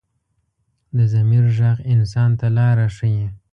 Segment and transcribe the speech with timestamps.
[0.95, 3.25] د ضمیر غږ انسان ته لاره ښيي